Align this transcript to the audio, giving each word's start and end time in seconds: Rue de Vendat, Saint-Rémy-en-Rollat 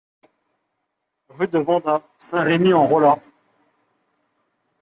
Rue 1.29 1.47
de 1.47 1.59
Vendat, 1.59 2.01
Saint-Rémy-en-Rollat 2.17 3.19